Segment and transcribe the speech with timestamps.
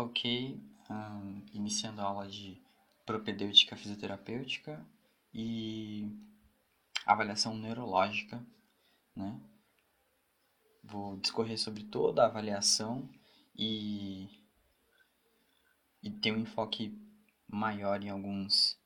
[0.00, 2.62] Ok, um, iniciando a aula de
[3.04, 4.86] propedêutica fisioterapêutica
[5.34, 6.08] e
[7.04, 8.40] avaliação neurológica,
[9.16, 9.40] né?
[10.84, 13.10] Vou discorrer sobre toda a avaliação
[13.56, 14.28] e,
[16.00, 16.96] e ter um enfoque
[17.48, 18.78] maior em alguns,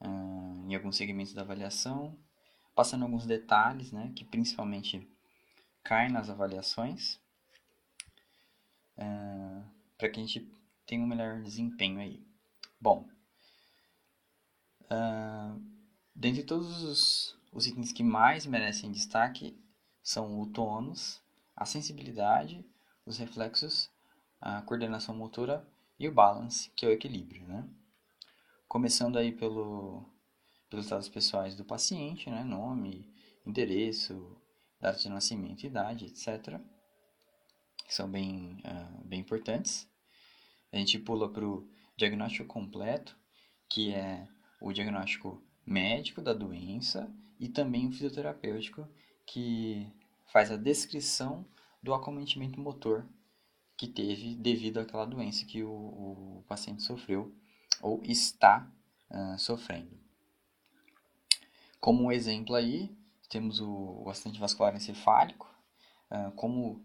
[0.00, 2.16] em alguns segmentos da avaliação,
[2.72, 5.10] passando alguns detalhes, né, que principalmente
[5.82, 7.20] caem nas avaliações,
[9.96, 10.48] para que a gente
[10.86, 12.24] tenha um melhor desempenho aí.
[12.80, 13.08] Bom,
[14.84, 15.60] uh,
[16.14, 19.58] dentre todos os, os itens que mais merecem destaque
[20.02, 21.20] são o tônus,
[21.56, 22.64] a sensibilidade,
[23.04, 23.90] os reflexos,
[24.40, 25.66] a coordenação motora
[25.98, 27.68] e o balance, que é o equilíbrio, né?
[28.68, 30.04] Começando aí pelo,
[30.68, 32.44] pelos dados pessoais do paciente, né?
[32.44, 33.10] Nome,
[33.44, 34.36] endereço,
[34.80, 36.60] data de nascimento, idade, etc.
[37.86, 39.88] Que são bem, uh, bem importantes.
[40.72, 43.16] A gente pula para o diagnóstico completo,
[43.68, 44.26] que é
[44.60, 48.86] o diagnóstico médico da doença e também o fisioterapêutico,
[49.26, 49.90] que
[50.26, 51.46] faz a descrição
[51.82, 53.06] do acometimento motor
[53.76, 57.34] que teve devido àquela doença que o, o paciente sofreu
[57.82, 58.70] ou está
[59.10, 59.96] uh, sofrendo.
[61.80, 62.96] Como um exemplo aí,
[63.28, 65.48] temos o, o acidente vascular encefálico.
[66.10, 66.84] Uh, como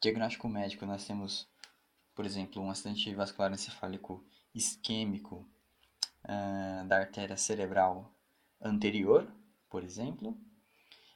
[0.00, 1.48] diagnóstico médico, nós temos,
[2.14, 5.46] por exemplo, um acidente vascular encefálico isquêmico
[6.24, 8.12] uh, da artéria cerebral
[8.60, 9.30] anterior,
[9.68, 10.36] por exemplo.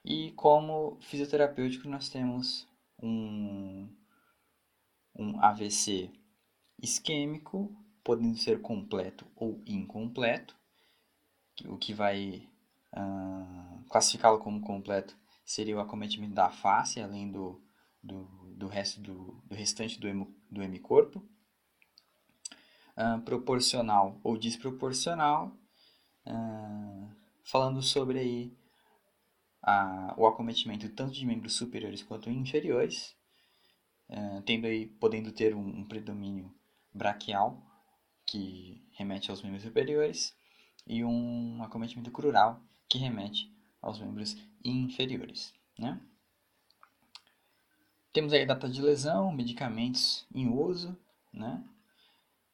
[0.04, 2.66] E como fisioterapêutico, nós temos
[3.00, 3.88] um,
[5.16, 6.10] um AVC
[6.80, 10.56] isquêmico, podendo ser completo ou incompleto,
[11.66, 12.48] o que vai
[12.92, 17.62] uh, classificá-lo como completo seria o acometimento da face, além do,
[18.02, 18.24] do,
[18.56, 21.22] do resto do, do restante do, hemo, hemicorpo.
[22.94, 25.56] Uh, proporcional ou desproporcional,
[26.26, 27.10] uh,
[27.42, 28.56] falando sobre aí
[29.62, 33.16] a, o acometimento tanto de membros superiores quanto inferiores,
[34.10, 36.54] uh, tendo aí, podendo ter um, um, predomínio
[36.92, 37.62] braquial,
[38.26, 40.36] que remete aos membros superiores,
[40.86, 43.50] e um acometimento crural, que remete
[43.80, 45.54] aos membros inferiores.
[45.78, 45.98] Né?
[48.12, 50.94] Temos aí a data de lesão, medicamentos em uso,
[51.32, 51.64] né?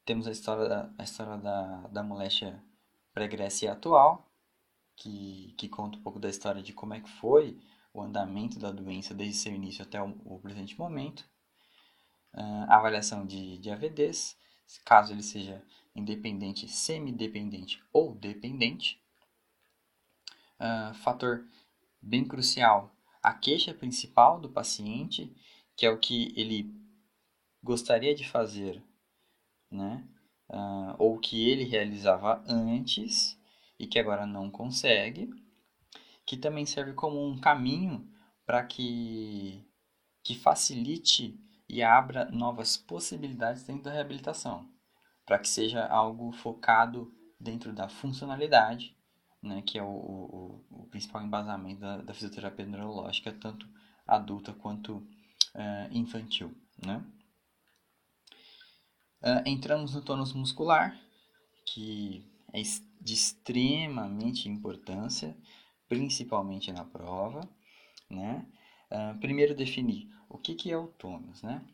[0.04, 2.62] Temos a história da, a história da, da moléstia
[3.12, 4.30] pregressa e atual,
[4.94, 7.58] que, que conta um pouco da história de como é que foi
[7.92, 11.28] o andamento da doença desde seu início até o, o presente momento.
[12.32, 14.36] Uh, avaliação de, de AVDs,
[14.84, 15.60] caso ele seja
[15.94, 19.02] independente, semidependente ou dependente.
[20.60, 21.44] Uh, fator
[22.00, 22.92] bem crucial,
[23.22, 25.34] a queixa principal do paciente,
[25.76, 26.74] que é o que ele
[27.62, 28.82] gostaria de fazer,
[29.70, 30.06] né?
[30.48, 33.38] Uh, ou que ele realizava antes
[33.78, 35.30] e que agora não consegue,
[36.24, 38.10] que também serve como um caminho
[38.46, 39.62] para que,
[40.24, 44.66] que facilite e abra novas possibilidades dentro da reabilitação,
[45.26, 48.96] para que seja algo focado dentro da funcionalidade,
[49.42, 53.68] né, que é o, o, o principal embasamento da, da, fisioterapia neurológica, tanto
[54.06, 56.52] adulta quanto uh, infantil.
[56.84, 57.04] Né?
[59.22, 60.98] Uh, entramos no tônus muscular,
[61.66, 62.60] que é
[63.00, 65.36] de extremamente importância,
[65.88, 67.48] principalmente na prova.
[68.10, 68.46] Né?
[68.90, 71.42] Uh, primeiro definir o que, que é o tônus.
[71.42, 71.64] Né?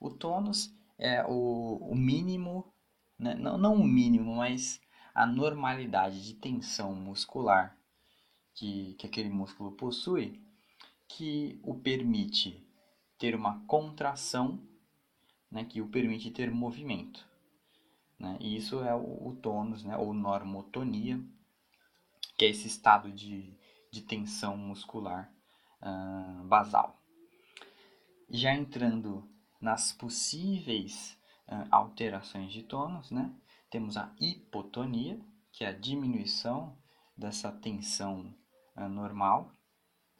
[0.00, 2.72] O tônus é o, o mínimo,
[3.18, 3.34] né?
[3.34, 4.80] não, não o mínimo, mas
[5.14, 7.78] a normalidade de tensão muscular
[8.54, 10.42] que, que aquele músculo possui,
[11.08, 12.66] que o permite
[13.18, 14.60] ter uma contração,
[15.50, 15.64] né?
[15.64, 17.26] que o permite ter movimento.
[18.18, 18.36] Né?
[18.40, 19.96] E isso é o, o tônus, né?
[19.96, 21.20] ou normotonia,
[22.36, 23.56] que é esse estado de,
[23.92, 25.32] de tensão muscular
[25.80, 27.00] uh, basal.
[28.28, 29.28] Já entrando
[29.60, 33.32] nas possíveis uh, alterações de tônus, né?
[33.74, 36.78] Temos a hipotonia, que é a diminuição
[37.16, 38.32] dessa tensão
[38.76, 39.50] uh, normal.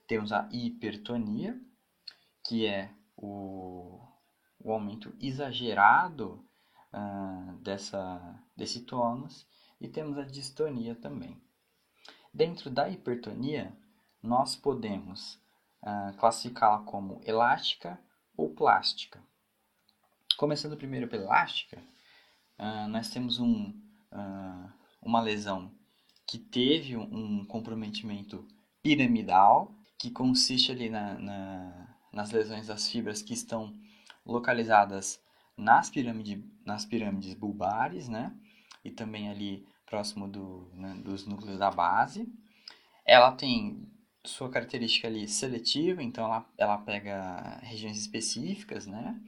[0.09, 1.57] Temos a hipertonia,
[2.45, 4.01] que é o,
[4.59, 6.45] o aumento exagerado
[6.93, 9.47] uh, dessa, desse tônus
[9.81, 11.41] e temos a distonia também.
[12.33, 13.73] Dentro da hipertonia,
[14.21, 15.37] nós podemos
[15.81, 18.03] uh, classificá-la como elástica
[18.37, 19.23] ou plástica.
[20.37, 21.81] Começando primeiro pela elástica,
[22.59, 23.71] uh, nós temos um,
[24.13, 24.73] uh,
[25.03, 25.73] uma lesão
[26.27, 28.47] que teve um comprometimento
[28.83, 33.73] piramidal, que consiste ali na, na, nas lesões das fibras que estão
[34.25, 35.21] localizadas
[35.57, 38.35] nas, pirâmide, nas pirâmides bulbares, né?
[38.85, 42.29] E também ali próximo do, né, dos núcleos da base.
[43.07, 43.87] Ela tem
[44.25, 49.21] sua característica ali seletiva, então ela, ela pega regiões específicas, né?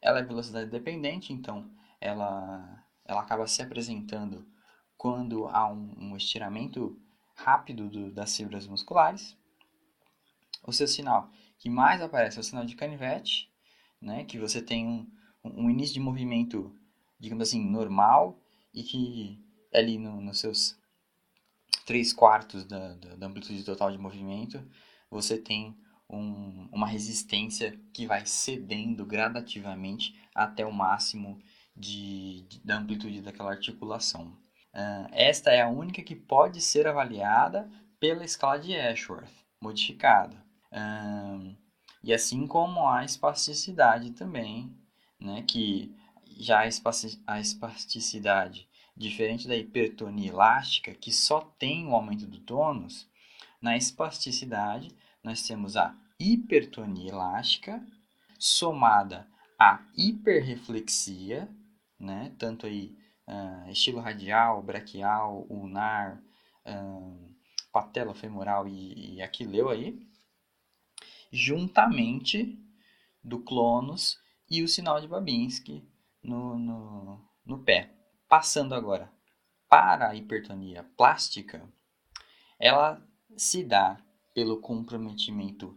[0.00, 1.70] Ela é velocidade dependente, então
[2.04, 4.46] ela, ela acaba se apresentando
[4.96, 7.00] quando há um, um estiramento
[7.34, 9.36] rápido do, das fibras musculares.
[10.66, 13.50] O seu sinal que mais aparece é o sinal de canivete,
[14.00, 14.24] né?
[14.24, 15.10] Que você tem um,
[15.42, 16.70] um início de movimento,
[17.18, 18.38] digamos assim, normal
[18.72, 19.42] e que
[19.72, 20.78] ali no, nos seus
[21.86, 24.62] 3 quartos da, da, da, amplitude total de movimento,
[25.10, 25.74] você tem
[26.08, 31.40] um, uma resistência que vai cedendo gradativamente até o máximo
[31.76, 34.36] de, de da amplitude daquela articulação.
[34.74, 39.30] Uh, esta é a única que pode ser avaliada pela escala de Ashworth,
[39.60, 40.36] modificada.
[40.72, 41.56] Uh,
[42.02, 44.76] e assim como a espasticidade também,
[45.20, 45.94] né, que
[46.38, 53.08] já a, espasticidade Diferente da hipertonia elástica, que só tem o aumento do tônus,
[53.60, 57.84] na espasticidade nós temos a hipertonia elástica
[58.38, 59.26] somada
[59.58, 61.48] à hiperreflexia,
[62.04, 62.34] né?
[62.38, 62.96] tanto aí
[63.26, 66.22] uh, estilo radial, braquial, ulnar,
[66.66, 67.34] uh,
[67.72, 69.98] patela femoral e, e aquileu aí,
[71.32, 72.58] juntamente
[73.22, 74.18] do clonus
[74.48, 75.82] e o sinal de Babinski
[76.22, 77.90] no, no, no pé.
[78.28, 79.10] Passando agora
[79.68, 81.68] para a hipertonia plástica,
[82.58, 83.02] ela
[83.36, 84.00] se dá
[84.32, 85.76] pelo comprometimento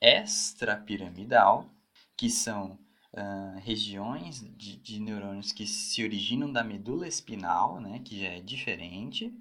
[0.00, 1.68] extrapiramidal,
[2.16, 2.78] que são
[3.12, 8.40] uh, regiões de, de, neurônios que se originam da medula espinal, né, que já é
[8.40, 9.32] diferente.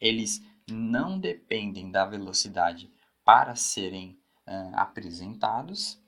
[0.00, 2.90] Eles não dependem da velocidade
[3.24, 6.00] para serem uh, apresentados.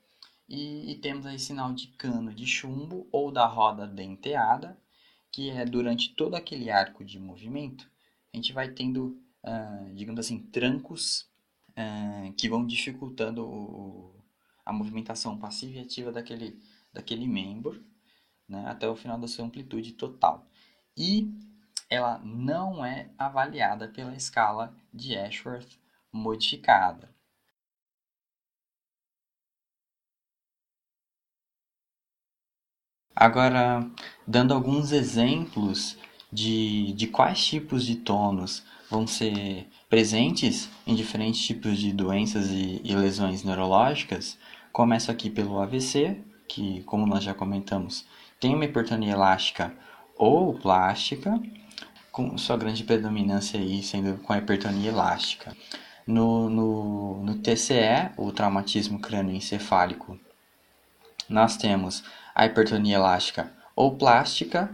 [0.47, 4.77] E, e, temos aí sinal de cano de chumbo ou da roda denteada,
[5.31, 7.89] que é durante todo aquele arco de movimento,
[8.31, 11.31] a gente vai tendo, uh, digamos assim, trancos
[12.37, 14.13] que vão dificultando o,
[14.65, 16.59] a movimentação passiva e ativa daquele,
[16.93, 17.83] daquele membro
[18.47, 20.47] né, até o final da sua amplitude total.
[20.97, 21.31] E
[21.89, 25.79] ela não é avaliada pela escala de Ashworth
[26.11, 27.13] modificada.
[33.15, 33.87] Agora,
[34.27, 35.97] dando alguns exemplos
[36.31, 42.81] de, de quais tipos de tônus vão ser presentes em diferentes tipos de doenças e,
[42.83, 44.37] e lesões neurológicas,
[44.71, 48.05] começo aqui pelo AVC, que, como nós já comentamos,
[48.39, 49.73] tem uma hipertonia elástica
[50.17, 51.39] ou plástica,
[52.11, 55.55] com sua grande predominância aí sendo com a hipertonia elástica.
[56.05, 60.19] No, no, no TCE, o traumatismo crânioencefálico,
[61.27, 62.03] nós temos
[62.35, 64.69] a hipertonia elástica ou plástica.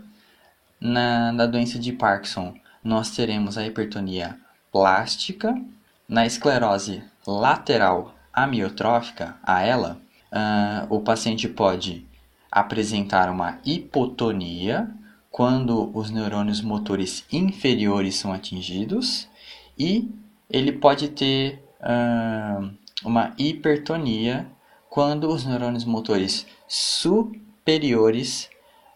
[0.81, 4.37] Na, na doença de Parkinson, nós teremos a hipertonia
[4.71, 5.55] plástica.
[6.07, 12.05] Na esclerose lateral amiotrófica, a ela, uh, o paciente pode
[12.51, 14.89] apresentar uma hipotonia
[15.31, 19.27] quando os neurônios motores inferiores são atingidos
[19.77, 20.09] e
[20.49, 22.69] ele pode ter uh,
[23.03, 24.47] uma hipertonia
[24.89, 28.49] quando os neurônios motores superiores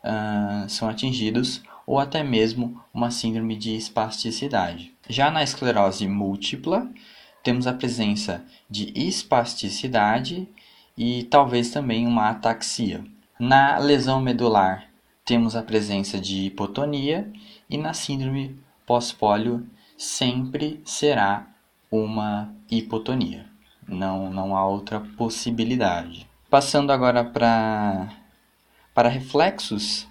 [0.04, 4.94] uh, são atingidos ou até mesmo uma síndrome de espasticidade.
[5.08, 6.90] Já na esclerose múltipla,
[7.44, 10.48] temos a presença de espasticidade
[10.98, 13.04] e talvez também uma ataxia.
[13.40, 14.88] Na lesão medular,
[15.26, 17.32] temos a presença de hipotonia
[17.70, 19.66] e na síndrome pós-pólio
[19.98, 21.48] sempre será
[21.90, 23.46] uma hipotonia.
[23.88, 26.28] Não, não há outra possibilidade.
[26.50, 28.10] Passando agora para
[28.94, 30.08] para reflexos,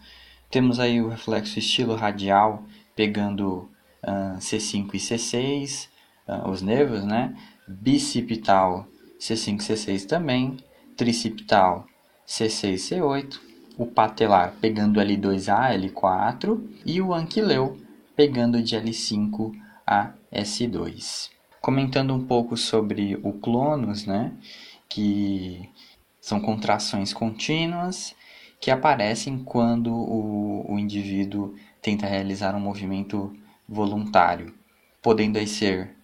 [0.50, 2.64] temos aí o reflexo estilo radial,
[2.96, 3.70] pegando
[4.02, 5.88] uh, C5 e C6,
[6.26, 7.36] uh, os nervos, né?
[7.68, 8.88] Bicipital
[9.20, 10.56] C5 e C6 também,
[11.02, 11.84] tricipital
[12.28, 13.40] C6 e C8,
[13.76, 17.76] o patelar pegando L2A, L4 e o anquileu
[18.14, 19.52] pegando de L5
[19.84, 21.28] a S2.
[21.60, 24.32] Comentando um pouco sobre o clonus, né?
[24.88, 25.68] Que
[26.20, 28.14] são contrações contínuas
[28.60, 33.36] que aparecem quando o, o indivíduo tenta realizar um movimento
[33.68, 34.54] voluntário,
[35.02, 35.96] podendo aí ser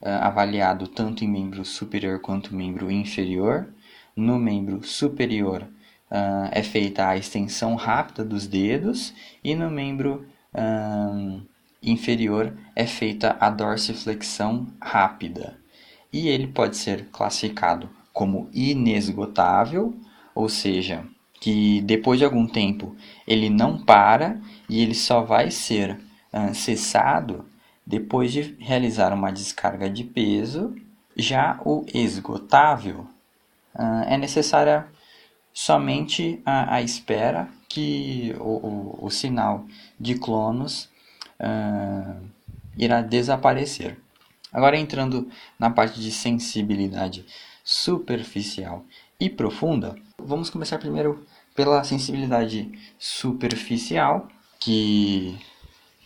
[0.00, 3.68] uh, avaliado tanto em membro superior quanto membro inferior.
[4.16, 5.62] No membro superior
[6.10, 9.12] uh, é feita a extensão rápida dos dedos
[9.44, 11.42] e no membro uh,
[11.82, 15.58] inferior é feita a dorsiflexão rápida.
[16.10, 19.94] E ele pode ser classificado como inesgotável,
[20.34, 21.04] ou seja,
[21.38, 22.96] que depois de algum tempo
[23.28, 26.00] ele não para e ele só vai ser
[26.32, 27.44] uh, cessado
[27.86, 30.74] depois de realizar uma descarga de peso.
[31.14, 33.06] Já o esgotável
[33.78, 34.86] uh, é necessária
[35.52, 39.64] somente a, a espera que o, o, o, sinal
[39.98, 40.88] de clonos
[41.40, 42.26] uh,
[42.76, 43.98] irá desaparecer.
[44.52, 45.28] Agora entrando
[45.58, 47.24] na parte de sensibilidade
[47.64, 48.84] superficial
[49.18, 54.28] e profunda, vamos começar primeiro pela sensibilidade superficial,
[54.60, 55.38] que,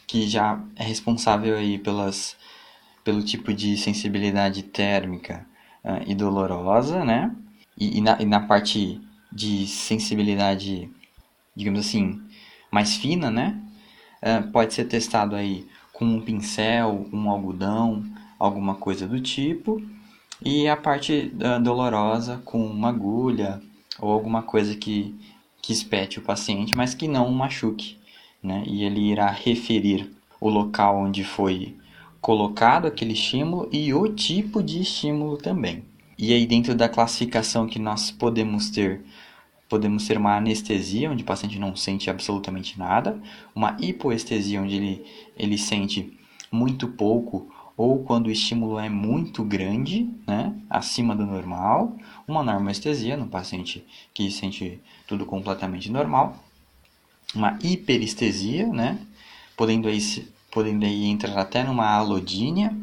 [0.07, 2.37] que já é responsável aí pelas,
[3.03, 5.45] pelo tipo de sensibilidade térmica
[5.85, 7.35] uh, e dolorosa, né?
[7.81, 9.01] E, e, na, e na parte
[9.33, 10.91] de sensibilidade,
[11.57, 12.21] digamos assim,
[12.71, 13.59] mais fina, né?
[14.23, 18.05] Uh, pode ser testado aí com um pincel, um algodão,
[18.39, 19.83] alguma coisa do tipo.
[20.45, 23.61] E a parte uh, dolorosa com uma agulha
[23.99, 25.15] ou alguma coisa que,
[25.63, 27.99] que espete o paciente, mas que não machuque.
[28.43, 28.63] Né?
[28.67, 30.11] E ele irá referir
[30.41, 31.77] o local onde foi
[32.21, 35.85] colocado aquele estímulo e o tipo de estímulo também.
[36.23, 39.01] E aí dentro da classificação que nós podemos ter,
[39.71, 43.19] podemos ter uma anestesia, onde o paciente não sente absolutamente nada,
[43.55, 46.13] uma hipoestesia, onde ele, ele sente
[46.53, 51.97] muito pouco ou quando o estímulo é muito grande, né, acima do normal,
[52.29, 56.37] uma normoestesia no paciente que sente tudo completamente normal,
[57.35, 58.99] uma hiperestesia, né,
[59.57, 59.99] podendo aí,
[60.51, 62.77] podendo aí entrar até numa alodínia,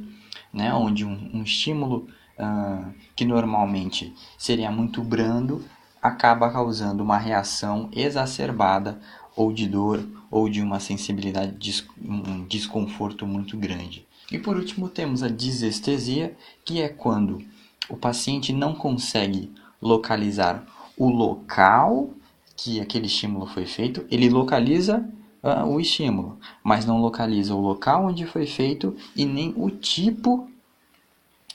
[0.52, 2.08] né, onde um, um estímulo
[2.40, 5.64] uh, que normalmente seria muito brando
[6.02, 9.00] acaba causando uma reação exacerbada
[9.36, 14.06] ou de dor ou de uma sensibilidade, um desconforto muito grande.
[14.32, 17.42] E por último, temos a disestesia, que é quando
[17.90, 19.52] o paciente não consegue
[19.82, 20.66] localizar
[20.98, 22.10] o local
[22.56, 25.08] que aquele estímulo foi feito, ele localiza
[25.44, 30.50] uh, o estímulo, mas não localiza o local onde foi feito e nem o tipo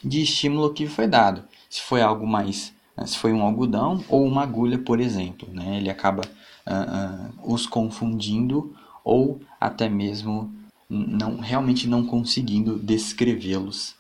[0.03, 1.45] de estímulo que foi dado.
[1.69, 5.79] Se foi algo mais, uh, se foi um algodão ou uma agulha, por exemplo, né?
[5.79, 6.23] ele acaba
[6.67, 10.53] uh, os confundindo ou até mesmo
[10.89, 13.95] não realmente não conseguindo descrevê-los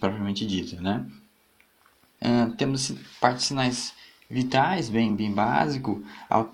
[0.00, 1.06] propriamente dito, né?
[2.20, 3.92] Uh, temos partes sinais
[4.28, 6.02] vitais, bem, bem básico,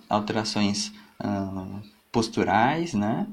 [0.09, 3.27] alterações uh, posturais, né?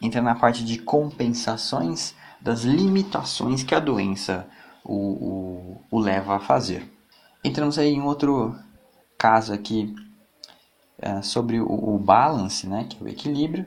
[0.00, 4.48] Entra na parte de compensações das limitações que a doença
[4.84, 6.90] o, o, o leva a fazer.
[7.42, 8.54] Entramos aí em outro
[9.16, 9.94] caso aqui
[11.02, 12.86] uh, sobre o, o balance, né?
[12.88, 13.66] Que é o equilíbrio.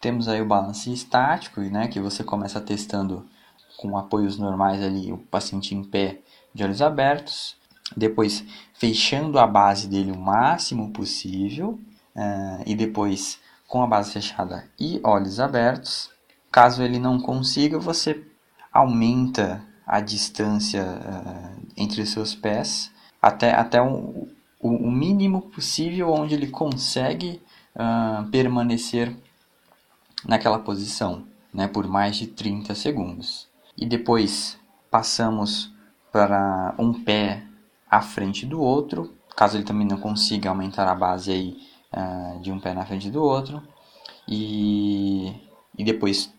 [0.00, 3.26] Temos aí o balance estático, né, que você começa testando
[3.76, 6.20] com apoios normais ali, o paciente em pé,
[6.54, 7.54] de olhos abertos,
[7.94, 8.42] depois
[8.72, 11.78] fechando a base dele o máximo possível,
[12.16, 16.10] uh, e depois com a base fechada e olhos abertos.
[16.50, 18.24] Caso ele não consiga, você
[18.72, 24.28] aumenta a distância uh, entre os seus pés até, até o,
[24.60, 27.42] o, mínimo possível onde ele consegue
[27.74, 29.12] uh, permanecer
[30.24, 33.48] naquela posição, né, por mais de 30 segundos.
[33.76, 34.56] E depois
[34.92, 35.72] passamos
[36.12, 37.42] para um pé
[37.90, 41.58] à frente do outro, caso ele também não consiga aumentar a base aí
[41.92, 43.60] uh, de um pé na frente do outro.
[44.28, 45.34] E,
[45.76, 46.32] e depois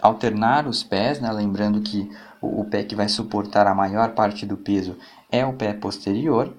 [0.00, 2.08] alternar os pés, né, lembrando que
[2.60, 4.96] o, pé que vai suportar a maior parte do peso
[5.30, 6.54] é o pé posterior.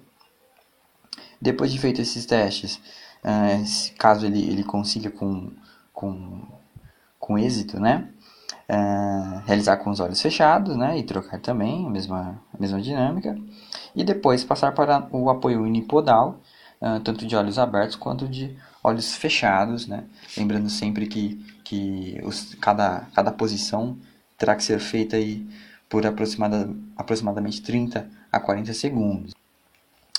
[1.42, 2.80] Depois de feito esses testes,
[3.24, 5.52] uh, caso ele, ele consiga com,
[5.94, 6.42] com
[7.26, 8.08] com êxito, né?
[8.70, 10.98] Uh, realizar com os olhos fechados, né?
[10.98, 13.36] E trocar também a mesma, a mesma dinâmica.
[13.96, 16.40] E depois passar para o apoio unipodal,
[16.80, 20.04] uh, tanto de olhos abertos quanto de olhos fechados, né?
[20.38, 23.98] Lembrando sempre que, que os, cada, cada posição
[24.38, 25.48] terá que ser feita aí
[25.90, 29.34] por aproximada, aproximadamente 30 a 40 segundos.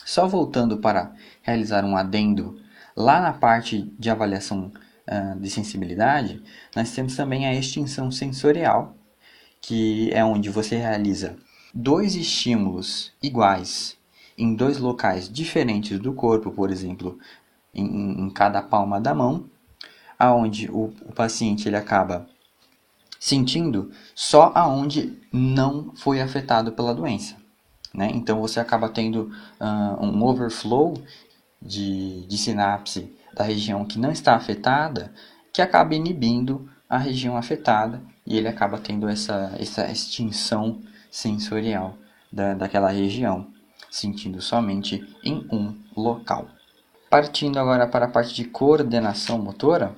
[0.05, 2.59] Só voltando para realizar um adendo
[2.97, 4.73] lá na parte de avaliação
[5.09, 6.43] uh, de sensibilidade,
[6.75, 8.95] nós temos também a extinção sensorial,
[9.61, 11.37] que é onde você realiza
[11.75, 13.97] dois estímulos iguais
[14.39, 17.19] em dois locais diferentes do corpo, por exemplo,
[17.75, 19.49] em, em cada palma da mão,
[20.19, 22.29] aonde o, o paciente ele acaba
[23.27, 27.35] sentindo só aonde não foi afetado pela doença.
[27.93, 28.09] Né?
[28.15, 30.95] Então você acaba tendo uh, um overflow
[31.61, 35.13] de, de sinapse da região que não está afetada,
[35.53, 40.81] que acaba inibindo a região afetada e ele acaba tendo essa, essa extinção
[41.11, 41.99] sensorial
[42.31, 43.49] da, daquela região,
[43.91, 46.47] sentindo somente em um local.
[47.11, 49.97] Partindo agora para a parte de coordenação motora,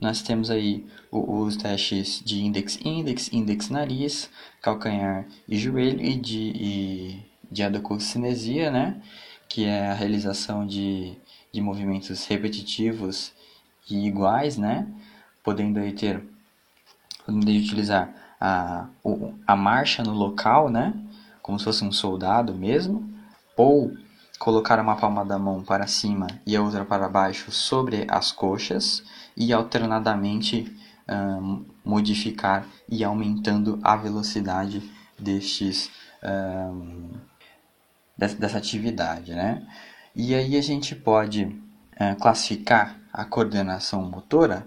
[0.00, 4.30] nós temos aí os testes de index index, index nariz,
[4.62, 9.00] calcanhar e joelho e de, e de adococinesia, né?
[9.48, 11.16] que é a realização de,
[11.52, 13.32] de movimentos repetitivos
[13.90, 14.86] e iguais, né?
[15.42, 16.22] podendo aí ter
[17.26, 18.86] podendo utilizar a,
[19.46, 20.94] a marcha no local, né?
[21.42, 23.06] como se fosse um soldado mesmo,
[23.56, 23.92] ou
[24.40, 29.04] colocar uma palma da mão para cima e a outra para baixo sobre as coxas
[29.36, 30.74] e alternadamente
[31.06, 34.82] um, modificar e aumentando a velocidade
[35.18, 35.90] destes
[36.24, 37.10] um,
[38.16, 39.66] dessa atividade, né?
[40.16, 44.66] E aí a gente pode uh, classificar a coordenação motora,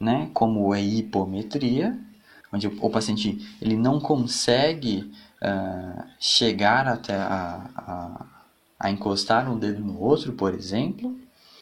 [0.00, 1.98] né, como a hipometria,
[2.50, 5.12] onde o, paciente ele não consegue
[6.18, 8.39] chegar até a, a
[8.80, 11.14] a encostar um dedo no outro, por exemplo.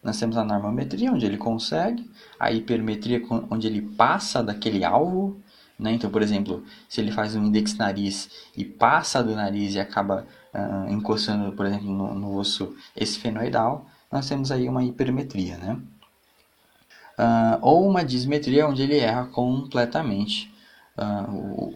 [0.04, 2.08] Nós temos a normometria, onde ele consegue,
[2.38, 3.20] a hipermetria,
[3.50, 5.36] onde ele passa daquele alvo.
[5.76, 5.92] Né?
[5.92, 10.24] Então, por exemplo, se ele faz um index nariz e passa do nariz e acaba
[10.54, 15.56] uh, encostando, por exemplo, no, no, osso esfenoidal, nós temos aí uma hipermetria.
[15.56, 15.76] Né?
[17.18, 20.54] Uh, ou uma dismetria, onde ele erra completamente
[20.96, 21.32] uh,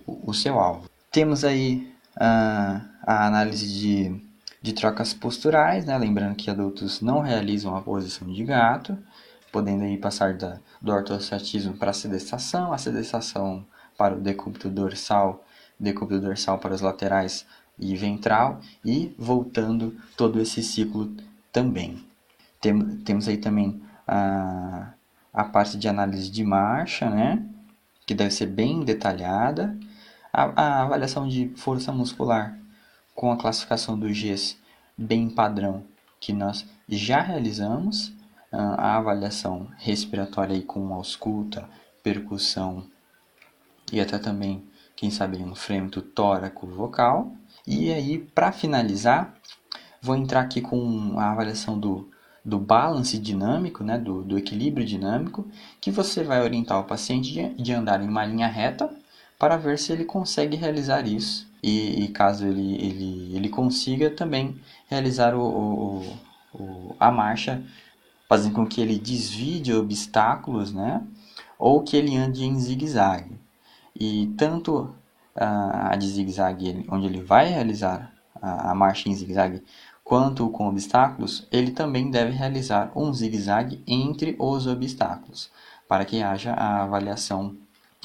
[0.07, 0.89] o, o, seu alvo.
[1.11, 4.32] Temos aí a análise de
[4.63, 5.99] de trocas posturais, né?
[5.99, 8.97] lembrando que adultos não realizam a posição de gato,
[9.51, 13.67] podendo aí passar da, do ortostatismo para a sedestação, a sedestação
[13.99, 15.45] para o decúbito dorsal,
[15.79, 17.45] decúbito dorsal para os laterais
[17.79, 21.13] e ventral, e voltando todo esse ciclo
[21.53, 22.03] também.
[22.61, 24.93] Tem, temos aí também a,
[25.33, 27.45] a parte de análise de marcha, né?
[28.07, 29.77] que deve ser bem detalhada,
[30.33, 32.57] a, a avaliação de força muscular,
[33.15, 34.57] com a classificação dos Gs
[34.97, 35.85] bem padrão
[36.21, 38.13] que nós já realizamos,
[38.51, 41.69] ah, a avaliação respiratória aí com ausculta,
[42.03, 42.85] percussão
[43.93, 44.63] e até também,
[44.95, 47.33] quem sabe, um frêmito tóraco vocal.
[47.67, 49.35] E aí, para finalizar,
[50.01, 52.09] vou entrar aqui com a avaliação do,
[52.45, 55.47] do balance dinâmico, né, do, do equilíbrio dinâmico,
[55.81, 58.89] que você vai orientar o paciente de, de andar em uma linha reta
[59.39, 64.61] para ver se ele consegue realizar isso e, e caso ele, ele, ele consiga também
[64.89, 66.19] realizar o, o,
[66.55, 67.63] o, a marcha,
[68.29, 71.03] fazendo com que ele desvie de obstáculos, né?
[71.63, 73.39] ou que ele ande em zigue-zague.
[73.95, 74.93] E tanto
[75.37, 79.63] a, de zigue-zague, onde ele vai realizar a, marcha em zigue-zague,
[80.03, 85.53] quanto com obstáculos, ele também deve realizar um zigue-zague entre os obstáculos,
[85.89, 87.57] para que haja a avaliação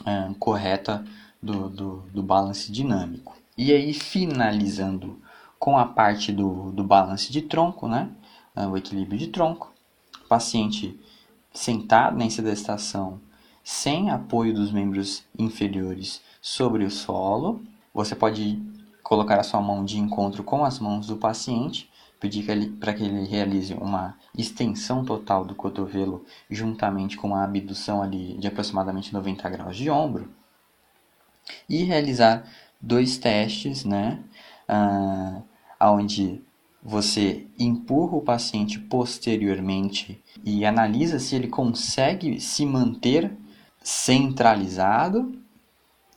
[0.02, 1.04] uh, correta
[1.42, 3.37] do, do, do balance dinâmico.
[3.58, 5.20] E aí, finalizando
[5.58, 8.12] com a parte do, do balance de tronco, né?
[8.56, 9.74] Ah, o equilíbrio de tronco.
[10.30, 11.00] Paciente
[11.52, 13.20] sentado na sedestação
[13.64, 17.62] sem apoio dos membros inferiores sobre o solo.
[17.94, 18.62] Você pode
[19.02, 21.90] colocar a sua mão de encontro com as mãos do paciente,
[22.20, 22.46] pedir
[22.80, 28.48] para que ele realize uma extensão total do cotovelo juntamente com a abdução ali de
[28.48, 30.30] aproximadamente 90 graus de ombro
[31.70, 32.44] e realizar
[32.82, 34.24] dois testes, né?
[34.68, 35.42] Ah,
[35.80, 36.42] onde
[36.84, 43.36] você empurra o paciente posteriormente e analisa se ele consegue se manter
[43.84, 45.38] centralizado,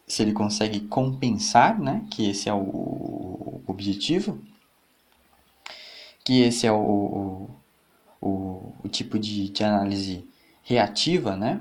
[0.06, 2.04] se ele consegue compensar, né?
[2.10, 4.40] Que esse é o objetivo,
[6.24, 7.48] que esse é o,
[8.20, 10.24] o, o tipo de, de análise
[10.62, 11.60] reativa, né?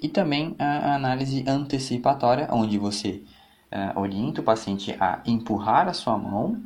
[0.00, 3.22] E também a análise antecipatória, onde você
[3.72, 6.62] uh, orienta o paciente a empurrar a sua mão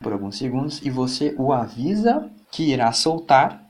[0.00, 3.66] por alguns segundos e você o avisa que irá soltar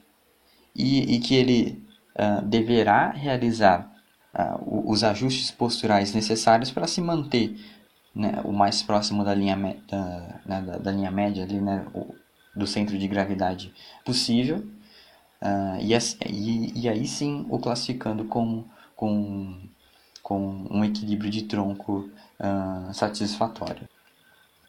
[0.75, 1.83] e, e que ele
[2.19, 3.91] uh, deverá realizar
[4.35, 7.57] uh, os ajustes posturais necessários para se manter
[8.15, 9.57] né, o mais próximo da linha,
[9.89, 12.15] da, né, da, da, linha média ali, né, o,
[12.55, 13.73] do centro de gravidade
[14.05, 14.67] possível.
[15.41, 15.95] Uh, e,
[16.27, 18.65] e, e, aí sim o classificando com,
[18.97, 19.57] com,
[20.21, 22.11] com um equilíbrio de tronco
[22.41, 23.89] uh, satisfatório.